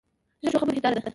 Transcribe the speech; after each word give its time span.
ژبه 0.41 0.49
د 0.51 0.51
ښو 0.53 0.59
خبرو 0.61 0.73
هنداره 0.77 0.95
ده 0.97 1.09